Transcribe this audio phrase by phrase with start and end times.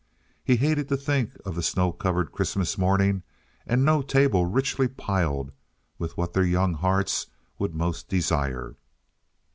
[0.43, 3.21] He hated to think of the snow covered Christmas morning
[3.67, 5.51] and no table richly piled
[5.99, 7.27] with what their young hearts
[7.59, 8.77] would most desire.